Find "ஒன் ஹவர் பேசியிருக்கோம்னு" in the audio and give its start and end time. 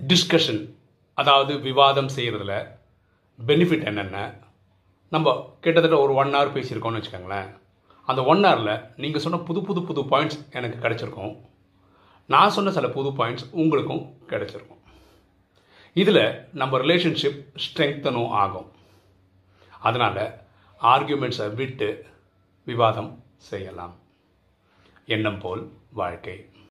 6.14-7.02